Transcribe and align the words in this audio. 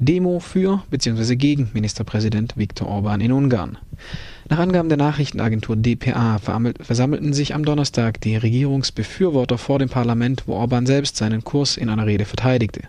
Demo 0.00 0.38
für 0.38 0.84
bzw. 0.90 1.34
gegen 1.34 1.70
Ministerpräsident 1.74 2.56
Viktor 2.56 2.86
Orban 2.86 3.20
in 3.20 3.32
Ungarn. 3.32 3.78
Nach 4.48 4.60
Angaben 4.60 4.88
der 4.88 4.96
Nachrichtenagentur 4.96 5.74
dpa 5.74 6.38
versammelten 6.38 7.32
sich 7.32 7.52
am 7.52 7.64
Donnerstag 7.64 8.20
die 8.20 8.36
Regierungsbefürworter 8.36 9.58
vor 9.58 9.80
dem 9.80 9.88
Parlament, 9.88 10.44
wo 10.46 10.54
Orban 10.54 10.86
selbst 10.86 11.16
seinen 11.16 11.42
Kurs 11.42 11.76
in 11.76 11.88
einer 11.88 12.06
Rede 12.06 12.26
verteidigte. 12.26 12.82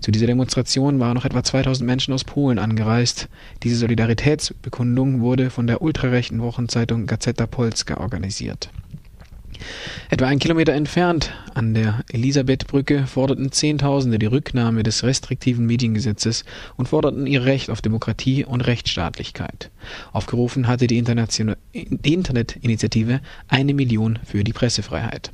Zu 0.00 0.12
dieser 0.12 0.26
Demonstration 0.26 0.98
waren 0.98 1.14
noch 1.14 1.26
etwa 1.26 1.44
2000 1.44 1.86
Menschen 1.86 2.14
aus 2.14 2.24
Polen 2.24 2.58
angereist. 2.58 3.28
Diese 3.62 3.76
Solidaritätsbekundung 3.76 5.20
wurde 5.20 5.50
von 5.50 5.66
der 5.66 5.82
ultrarechten 5.82 6.40
Wochenzeitung 6.40 7.06
Gazeta 7.06 7.46
Polska 7.46 7.98
organisiert 7.98 8.70
Etwa 10.08 10.26
einen 10.26 10.40
Kilometer 10.40 10.72
entfernt 10.72 11.32
an 11.54 11.74
der 11.74 12.02
Elisabethbrücke 12.10 13.06
forderten 13.06 13.52
Zehntausende 13.52 14.18
die 14.18 14.26
Rücknahme 14.26 14.82
des 14.82 15.02
restriktiven 15.02 15.66
Mediengesetzes 15.66 16.44
und 16.76 16.88
forderten 16.88 17.26
ihr 17.26 17.44
Recht 17.44 17.70
auf 17.70 17.82
Demokratie 17.82 18.44
und 18.44 18.66
Rechtsstaatlichkeit. 18.66 19.70
Aufgerufen 20.12 20.66
hatte 20.66 20.86
die 20.86 20.98
Internetinitiative 20.98 23.20
Eine 23.48 23.74
Million 23.74 24.18
für 24.24 24.44
die 24.44 24.52
Pressefreiheit 24.52 25.32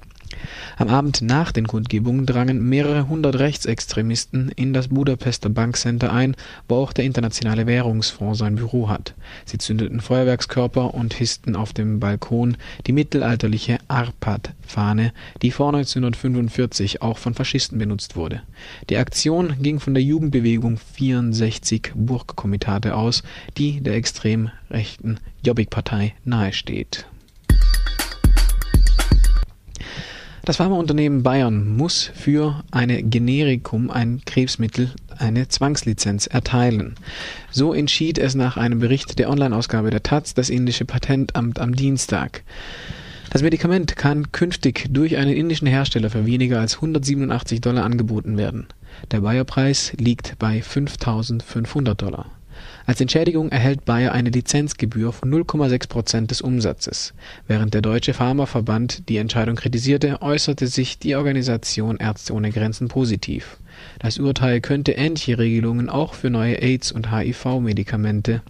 am 0.77 0.89
Abend 0.89 1.23
nach 1.23 1.53
den 1.53 1.67
Kundgebungen 1.67 2.27
drangen 2.27 2.69
mehrere 2.69 3.09
hundert 3.09 3.39
Rechtsextremisten 3.39 4.51
in 4.51 4.73
das 4.73 4.89
Budapester 4.89 5.49
Bankcenter 5.49 6.13
ein, 6.13 6.37
wo 6.69 6.77
auch 6.77 6.93
der 6.93 7.05
Internationale 7.05 7.67
Währungsfonds 7.67 8.39
sein 8.39 8.57
Büro 8.57 8.89
hat. 8.89 9.15
Sie 9.45 9.59
zündeten 9.59 10.01
Feuerwerkskörper 10.01 10.95
und 10.95 11.15
hissten 11.15 11.57
auf 11.57 11.73
dem 11.73 12.01
Balkon 12.01 12.57
die 12.87 12.93
mittelalterliche 12.93 13.79
Arpad-Fahne, 13.89 15.13
die 15.43 15.51
vor 15.51 15.69
1945 15.69 17.03
auch 17.03 17.19
von 17.19 17.35
Faschisten 17.35 17.79
benutzt 17.79 18.17
wurde. 18.17 18.43
Die 18.91 18.97
Aktion 18.97 19.55
ging 19.61 19.81
von 19.81 19.95
der 19.95 20.03
Jugendbewegung 20.03 20.79
64 20.79 21.93
Burgkomitate 21.95 22.97
aus, 22.97 23.23
die 23.57 23.81
der 23.81 23.95
extrem 23.95 24.51
rechten 24.71 25.19
Jobbik-Partei 25.45 26.15
nahesteht 26.25 27.07
Das 30.45 30.57
Pharmaunternehmen 30.57 31.23
Bayern 31.23 31.77
muss 31.77 32.11
für 32.17 32.65
eine 32.73 33.05
Generikum, 33.05 33.93
ein 33.93 34.23
Krebsmittel, 34.27 34.91
eine 35.17 35.47
Zwangslizenz 35.47 36.27
erteilen. 36.27 36.97
So 37.53 37.73
entschied 37.73 38.19
es 38.19 38.35
nach 38.35 38.57
einem 38.57 38.81
Bericht 38.81 39.21
der 39.21 39.31
Online-Ausgabe 39.31 39.91
der 39.91 40.03
taz 40.03 40.35
das 40.35 40.51
indische 40.51 40.85
Patentamt 40.85 41.61
am 41.61 41.77
Dienstag. 41.77 42.43
Das 43.31 43.43
Medikament 43.43 43.95
kann 43.95 44.33
künftig 44.33 44.89
durch 44.91 45.17
einen 45.17 45.33
indischen 45.33 45.69
Hersteller 45.69 46.11
für 46.11 46.27
weniger 46.27 46.59
als 46.59 46.75
187 46.75 47.61
Dollar 47.61 47.85
angeboten 47.85 48.37
werden. 48.37 48.67
Der 49.13 49.21
Bayer-Preis 49.21 49.93
liegt 49.97 50.41
bei 50.41 50.59
5.500 50.59 51.95
Dollar 51.95 52.27
als 52.87 53.01
Entschädigung 53.01 53.51
erhält 53.51 53.85
Bayer 53.85 54.13
eine 54.13 54.31
Lizenzgebühr 54.31 55.13
von 55.13 55.33
0,6 55.33 55.89
Prozent 55.89 56.31
des 56.31 56.41
Umsatzes. 56.41 57.15
Während 57.47 57.75
der 57.75 57.83
Deutsche 57.83 58.15
Pharmaverband 58.15 59.09
die 59.09 59.19
Entscheidung 59.19 59.57
kritisierte, 59.57 60.21
äußerte 60.21 60.67
sich 60.67 60.99
die 60.99 61.15
Organisation 61.15 61.97
Ärzte 61.99 62.35
ohne 62.35 62.51
Grenzen 62.51 62.89
positiv. 62.89 63.59
Das 63.99 64.19
Urteil 64.19 64.61
könnte 64.61 64.93
ähnliche 64.93 65.39
Regelungen 65.39 65.89
auch 65.89 66.15
für 66.15 66.31
neue 66.31 66.61
Aids- 66.61 66.93
und 66.93 67.13
HIV-Medikamente 67.13 68.43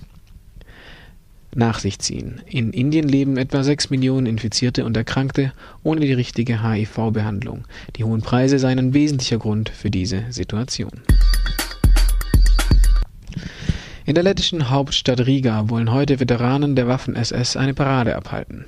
nach 1.55 1.79
sich 1.79 1.99
ziehen. 1.99 2.41
In 2.47 2.73
Indien 2.73 3.09
leben 3.09 3.37
etwa 3.37 3.63
6 3.63 3.91
Millionen 3.91 4.27
Infizierte 4.27 4.87
und 4.87 4.97
Erkrankte 4.97 5.53
ohne 5.83 6.01
die 6.01 6.13
richtige 6.15 6.63
HIV-Behandlung. 6.63 7.65
Die 7.97 8.05
hohen 8.05 8.23
Preise 8.23 8.59
seien 8.59 8.79
ein 8.79 8.95
wesentlicher 8.95 9.39
Grund 9.39 9.69
für 9.69 9.91
diese 9.91 10.25
Situation 10.31 11.03
in 14.05 14.15
der 14.15 14.25
lettischen 14.25 14.71
Hauptstadt 14.71 15.27
Riga 15.27 15.69
wollen 15.69 15.93
heute 15.93 16.21
Veteranen 16.21 16.77
der 16.77 16.89
Waffen-SS 16.89 17.57
eine 17.57 17.75
Parade 17.75 18.17
abhalten. 18.17 18.67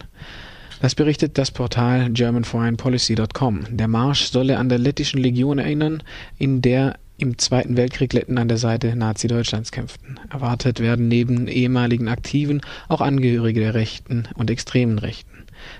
Das 0.80 0.94
berichtet 0.94 1.38
das 1.38 1.50
Portal 1.50 2.10
GermanForeignPolicy.com. 2.10 3.64
Der 3.70 3.88
Marsch 3.88 4.24
solle 4.24 4.58
an 4.58 4.68
der 4.68 4.78
lettischen 4.78 5.20
Legion 5.20 5.58
erinnern, 5.58 6.02
in 6.38 6.60
der 6.60 6.98
im 7.16 7.38
Zweiten 7.38 7.76
Weltkrieg 7.76 8.12
Letten 8.12 8.38
an 8.38 8.48
der 8.48 8.58
Seite 8.58 8.94
Nazi-Deutschlands 8.96 9.70
kämpften. 9.70 10.18
Erwartet 10.30 10.80
werden 10.80 11.08
neben 11.08 11.46
ehemaligen 11.46 12.08
Aktiven 12.08 12.60
auch 12.88 13.00
Angehörige 13.00 13.60
der 13.60 13.74
Rechten 13.74 14.28
und 14.34 14.50
extremen 14.50 14.98
Rechten. 14.98 15.33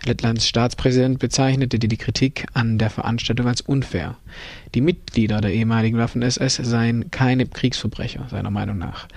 Lettlands 0.05 0.47
Staatspräsident 0.47 1.19
bezeichnete 1.19 1.79
die 1.79 1.97
Kritik 1.97 2.47
an 2.53 2.79
der 2.79 2.91
Veranstaltung 2.91 3.47
als 3.47 3.61
unfair. 3.61 4.17
Die 4.75 4.81
Mitglieder 4.81 5.41
der 5.41 5.53
ehemaligen 5.53 5.99
Waffen-SS 5.99 6.57
seien 6.57 7.11
keine 7.11 7.47
Kriegsverbrecher, 7.47 8.27
seiner 8.31 8.51
Meinung 8.51 8.79
nach. 8.79 9.09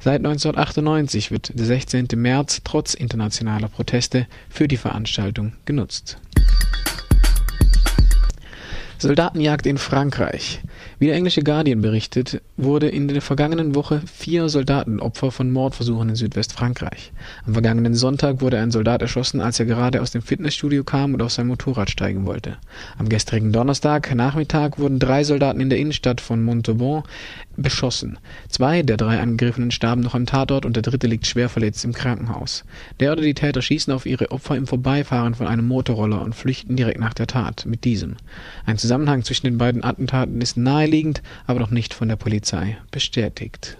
Seit 0.00 0.18
1998 0.18 1.30
wird 1.30 1.58
der 1.58 1.64
16. 1.64 2.08
März 2.16 2.60
trotz 2.62 2.92
internationaler 2.94 3.68
Proteste 3.68 4.26
für 4.50 4.68
die 4.68 4.76
Veranstaltung 4.76 5.54
genutzt. 5.64 6.18
Soldatenjagd 8.98 9.66
in 9.66 9.78
Frankreich 9.78 10.60
wie 10.98 11.06
der 11.06 11.16
englische 11.16 11.42
Guardian 11.42 11.80
berichtet, 11.80 12.40
wurde 12.56 12.88
in 12.88 13.08
der 13.08 13.20
vergangenen 13.20 13.74
Woche 13.74 14.02
vier 14.06 14.48
Soldaten 14.48 15.00
Opfer 15.00 15.30
von 15.30 15.50
Mordversuchen 15.50 16.10
in 16.10 16.14
Südwestfrankreich. 16.14 17.12
Am 17.46 17.52
vergangenen 17.52 17.94
Sonntag 17.94 18.40
wurde 18.40 18.58
ein 18.58 18.70
Soldat 18.70 19.02
erschossen, 19.02 19.40
als 19.40 19.58
er 19.60 19.66
gerade 19.66 20.00
aus 20.00 20.12
dem 20.12 20.22
Fitnessstudio 20.22 20.84
kam 20.84 21.14
und 21.14 21.22
auf 21.22 21.32
sein 21.32 21.46
Motorrad 21.46 21.90
steigen 21.90 22.26
wollte. 22.26 22.56
Am 22.96 23.08
gestrigen 23.08 23.52
Donnerstag 23.52 24.14
Nachmittag 24.14 24.78
wurden 24.78 24.98
drei 24.98 25.24
Soldaten 25.24 25.60
in 25.60 25.70
der 25.70 25.78
Innenstadt 25.78 26.20
von 26.20 26.42
Montauban 26.42 27.02
beschossen. 27.56 28.18
Zwei 28.48 28.82
der 28.82 28.96
drei 28.96 29.20
Angegriffenen 29.20 29.70
starben 29.70 30.02
noch 30.02 30.14
am 30.14 30.26
Tatort 30.26 30.66
und 30.66 30.74
der 30.76 30.82
dritte 30.82 31.06
liegt 31.06 31.26
schwer 31.26 31.48
verletzt 31.48 31.84
im 31.84 31.92
Krankenhaus. 31.92 32.64
Der 33.00 33.12
oder 33.12 33.22
die 33.22 33.34
Täter 33.34 33.62
schießen 33.62 33.92
auf 33.92 34.06
ihre 34.06 34.30
Opfer 34.30 34.56
im 34.56 34.66
Vorbeifahren 34.66 35.34
von 35.34 35.46
einem 35.46 35.66
Motorroller 35.66 36.22
und 36.22 36.34
flüchten 36.34 36.76
direkt 36.76 37.00
nach 37.00 37.14
der 37.14 37.26
Tat 37.26 37.66
mit 37.66 37.84
diesem. 37.84 38.16
Ein 38.66 38.78
Zusammenhang 38.84 39.24
zwischen 39.24 39.46
den 39.46 39.56
beiden 39.56 39.82
Attentaten 39.82 40.42
ist 40.42 40.58
nahe 40.58 40.74
naheliegend, 40.74 41.22
aber 41.46 41.58
noch 41.58 41.70
nicht 41.70 41.94
von 41.94 42.06
der 42.06 42.16
Polizei 42.16 42.76
bestätigt. 42.90 43.78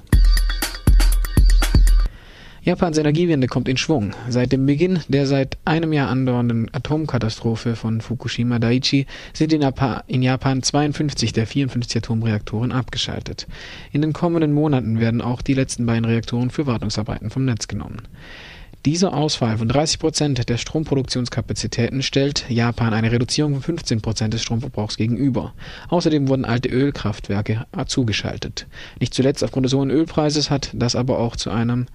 Japans 2.62 2.96
Energiewende 2.96 3.46
kommt 3.46 3.68
in 3.68 3.76
Schwung. 3.76 4.14
Seit 4.30 4.52
dem 4.52 4.64
Beginn 4.64 5.00
der 5.08 5.26
seit 5.26 5.58
einem 5.66 5.92
Jahr 5.92 6.08
andauernden 6.08 6.70
Atomkatastrophe 6.72 7.76
von 7.76 8.00
Fukushima 8.00 8.58
Daiichi 8.58 9.04
sind 9.34 9.52
in 9.52 10.22
Japan 10.22 10.62
52 10.62 11.34
der 11.34 11.46
54 11.46 11.98
Atomreaktoren 11.98 12.72
abgeschaltet. 12.72 13.46
In 13.92 14.00
den 14.00 14.14
kommenden 14.14 14.54
Monaten 14.54 15.00
werden 15.00 15.20
auch 15.20 15.42
die 15.42 15.52
letzten 15.52 15.84
beiden 15.84 16.06
Reaktoren 16.06 16.48
für 16.48 16.66
Wartungsarbeiten 16.66 17.28
vom 17.28 17.44
Netz 17.44 17.68
genommen. 17.68 18.08
Dieser 18.86 19.14
Ausfall 19.14 19.56
von 19.56 19.66
30 19.66 19.98
Prozent 19.98 20.46
der 20.46 20.58
Stromproduktionskapazitäten 20.58 22.02
stellt 22.02 22.44
Japan 22.50 22.92
eine 22.92 23.10
Reduzierung 23.10 23.54
von 23.54 23.62
15 23.62 24.02
Prozent 24.02 24.34
des 24.34 24.42
Stromverbrauchs 24.42 24.98
gegenüber. 24.98 25.54
Außerdem 25.88 26.28
wurden 26.28 26.44
alte 26.44 26.68
Ölkraftwerke 26.68 27.64
zugeschaltet. 27.86 28.66
Nicht 29.00 29.14
zuletzt 29.14 29.42
aufgrund 29.42 29.64
des 29.64 29.72
hohen 29.72 29.88
Ölpreises 29.88 30.50
hat 30.50 30.70
das 30.74 30.96
aber 30.96 31.18
auch 31.18 31.36
zu 31.36 31.50
einem 31.50 31.86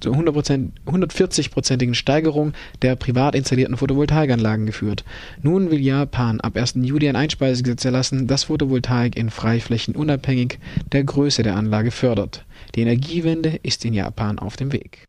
zu 0.00 0.14
140-prozentigen 0.14 1.94
Steigerung 1.94 2.54
der 2.80 2.96
privat 2.96 3.34
installierten 3.34 3.76
Photovoltaikanlagen 3.76 4.64
geführt. 4.64 5.04
Nun 5.42 5.70
will 5.70 5.80
Japan 5.80 6.40
ab 6.40 6.56
1. 6.56 6.76
Juli 6.76 7.06
ein 7.10 7.16
Einspeisegesetz 7.16 7.84
erlassen, 7.84 8.26
das 8.26 8.44
Photovoltaik 8.44 9.14
in 9.14 9.28
Freiflächen 9.28 9.94
unabhängig 9.94 10.58
der 10.90 11.04
Größe 11.04 11.42
der 11.42 11.54
Anlage 11.54 11.90
fördert. 11.90 12.46
Die 12.76 12.80
Energiewende 12.80 13.60
ist 13.62 13.84
in 13.84 13.92
Japan 13.92 14.38
auf 14.38 14.56
dem 14.56 14.72
Weg. 14.72 15.04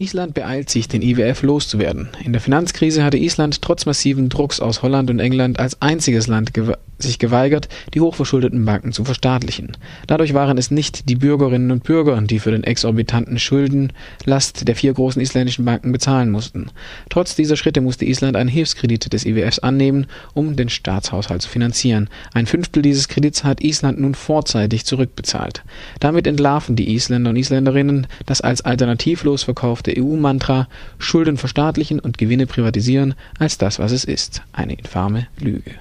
Island 0.00 0.34
beeilt 0.34 0.70
sich, 0.70 0.86
den 0.86 1.02
IWF 1.02 1.42
loszuwerden. 1.42 2.08
In 2.24 2.32
der 2.32 2.40
Finanzkrise 2.40 3.02
hatte 3.02 3.16
Island 3.16 3.60
trotz 3.62 3.84
massiven 3.84 4.28
Drucks 4.28 4.60
aus 4.60 4.82
Holland 4.82 5.10
und 5.10 5.18
England 5.18 5.58
als 5.58 5.82
einziges 5.82 6.28
Land 6.28 6.54
sich 6.98 7.18
geweigert, 7.18 7.68
die 7.94 8.00
hochverschuldeten 8.00 8.64
Banken 8.64 8.92
zu 8.92 9.04
verstaatlichen. 9.04 9.76
Dadurch 10.06 10.34
waren 10.34 10.58
es 10.58 10.70
nicht 10.70 11.08
die 11.08 11.16
Bürgerinnen 11.16 11.70
und 11.70 11.84
Bürger, 11.84 12.20
die 12.20 12.38
für 12.38 12.50
den 12.50 12.64
exorbitanten 12.64 13.38
Schuldenlast 13.38 14.66
der 14.66 14.76
vier 14.76 14.92
großen 14.92 15.22
isländischen 15.22 15.64
Banken 15.64 15.92
bezahlen 15.92 16.30
mussten. 16.30 16.70
Trotz 17.08 17.36
dieser 17.36 17.56
Schritte 17.56 17.80
musste 17.80 18.04
Island 18.04 18.36
einen 18.36 18.48
Hilfskredit 18.48 19.12
des 19.12 19.24
IWFs 19.24 19.58
annehmen, 19.60 20.06
um 20.34 20.56
den 20.56 20.68
Staatshaushalt 20.68 21.42
zu 21.42 21.48
finanzieren. 21.48 22.08
Ein 22.34 22.46
Fünftel 22.46 22.82
dieses 22.82 23.08
Kredits 23.08 23.44
hat 23.44 23.62
Island 23.62 24.00
nun 24.00 24.14
vorzeitig 24.14 24.84
zurückbezahlt. 24.84 25.62
Damit 26.00 26.26
entlarven 26.26 26.76
die 26.76 26.94
Isländer 26.94 27.30
und 27.30 27.36
Isländerinnen 27.36 28.06
das 28.26 28.40
als 28.40 28.62
alternativlos 28.62 29.44
verkaufte 29.44 29.94
EU-Mantra 29.96 30.68
Schulden 30.98 31.36
verstaatlichen 31.36 32.00
und 32.00 32.18
Gewinne 32.18 32.46
privatisieren 32.46 33.14
als 33.38 33.58
das, 33.58 33.78
was 33.78 33.92
es 33.92 34.04
ist. 34.04 34.42
Eine 34.52 34.74
infame 34.74 35.28
Lüge. 35.38 35.72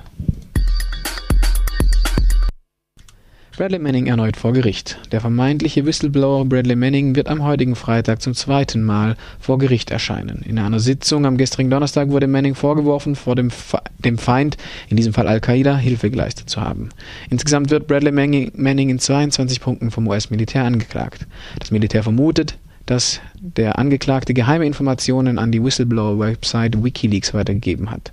Bradley 3.58 3.80
Manning 3.80 4.06
erneut 4.06 4.38
vor 4.38 4.54
Gericht. 4.54 5.00
Der 5.12 5.20
vermeintliche 5.20 5.84
Whistleblower 5.84 6.46
Bradley 6.46 6.76
Manning 6.76 7.16
wird 7.16 7.28
am 7.28 7.44
heutigen 7.44 7.76
Freitag 7.76 8.22
zum 8.22 8.36
zweiten 8.36 8.84
Mal 8.84 9.18
vor 9.40 9.58
Gericht 9.58 9.90
erscheinen. 9.90 10.44
In 10.46 10.60
einer 10.60 10.80
Sitzung 10.80 11.26
am 11.26 11.38
gestrigen 11.38 11.72
Donnerstag 11.72 12.10
wurde 12.10 12.28
Manning 12.28 12.54
vorgeworfen, 12.54 13.16
vor 13.16 13.36
dem, 13.36 13.50
Fe 13.50 13.80
dem 13.98 14.20
Feind, 14.20 14.58
in 14.90 14.98
diesem 14.98 15.12
Fall 15.12 15.28
Al-Qaida, 15.28 15.76
Hilfe 15.76 16.12
geleistet 16.12 16.52
zu 16.52 16.62
haben. 16.62 16.90
Insgesamt 17.32 17.72
wird 17.72 17.88
Bradley 17.88 18.12
Manning 18.12 18.90
in 18.90 19.00
22 19.00 19.60
Punkten 19.60 19.90
vom 19.90 20.08
US-Militär 20.08 20.64
angeklagt. 20.64 21.26
Das 21.58 21.72
Militär 21.72 22.04
vermutet, 22.04 22.60
dass 22.88 23.22
der 23.40 23.78
Angeklagte 23.78 24.34
geheime 24.34 24.66
Informationen 24.66 25.38
an 25.38 25.52
die 25.52 25.64
Whistleblower-Website 25.64 26.84
Wikileaks 26.84 27.34
weitergegeben 27.34 27.92
hat. 27.92 28.12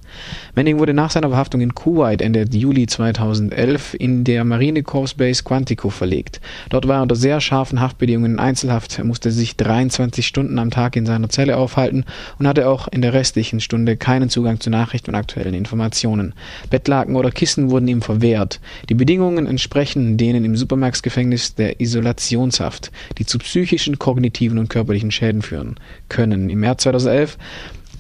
Manning 0.55 0.79
wurde 0.79 0.93
nach 0.93 1.11
seiner 1.11 1.31
Verhaftung 1.31 1.61
in 1.61 1.75
Kuwait 1.75 2.21
Ende 2.21 2.45
Juli 2.51 2.87
2011 2.87 3.95
in 3.99 4.25
der 4.25 4.45
Marine 4.45 4.83
Corps 4.83 5.15
Base 5.15 5.43
Quantico 5.43 5.89
verlegt. 5.89 6.41
Dort 6.69 6.87
war 6.87 6.97
er 6.99 7.03
unter 7.03 7.17
sehr 7.17 7.41
scharfen 7.41 7.81
Haftbedingungen 7.81 8.33
in 8.33 8.39
Einzelhaft. 8.39 8.99
Er 8.99 9.05
musste 9.05 9.31
sich 9.31 9.57
23 9.57 10.27
Stunden 10.27 10.59
am 10.59 10.71
Tag 10.71 10.97
in 10.97 11.07
seiner 11.07 11.29
Zelle 11.29 11.57
aufhalten 11.57 12.05
und 12.39 12.47
hatte 12.47 12.69
auch 12.69 12.89
in 12.89 13.01
der 13.01 13.15
restlichen 13.15 13.61
Stunde 13.61 13.97
keinen 13.97 14.29
Zugang 14.29 14.61
zu 14.61 14.71
Nachrichten 14.71 15.11
und 15.11 15.17
aktuellen 15.17 15.55
Informationen. 15.55 16.35
Bettlaken 16.69 17.17
oder 17.17 17.31
Kissen 17.31 17.71
wurden 17.71 17.89
ihm 17.89 18.03
verwehrt. 18.03 18.61
Die 18.89 18.95
Bedingungen 18.95 19.47
entsprechen 19.47 20.17
denen 20.17 20.45
im 20.45 20.57
Supermax-Gefängnis 20.57 21.55
der 21.55 21.81
Isolationshaft, 21.81 22.91
die 23.19 23.25
zu 23.25 23.39
psychischen, 23.39 23.99
kognitiven 23.99 24.59
und 24.65 24.69
körperlichen 24.71 25.11
Schäden 25.11 25.43
führen 25.43 25.77
können. 26.09 26.51
Im 26.51 26.61
März 26.61 26.83
2011 26.85 27.39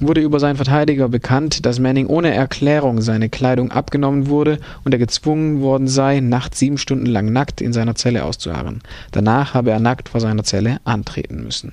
wurde 0.00 0.20
über 0.20 0.40
seinen 0.40 0.56
Verteidiger 0.56 1.08
bekannt, 1.08 1.66
dass 1.66 1.78
Manning 1.78 2.06
ohne 2.06 2.34
Erklärung 2.34 3.00
seine 3.00 3.28
Kleidung 3.28 3.70
abgenommen 3.70 4.28
wurde 4.28 4.58
und 4.84 4.92
er 4.92 4.98
gezwungen 4.98 5.60
worden 5.60 5.88
sei, 5.88 6.20
nachts 6.20 6.58
sieben 6.58 6.78
Stunden 6.78 7.06
lang 7.06 7.32
nackt 7.32 7.60
in 7.60 7.72
seiner 7.72 7.94
Zelle 7.94 8.24
auszuharren. 8.24 8.80
Danach 9.12 9.54
habe 9.54 9.70
er 9.70 9.80
nackt 9.80 10.08
vor 10.08 10.20
seiner 10.20 10.44
Zelle 10.44 10.78
antreten 10.84 11.42
müssen. 11.44 11.72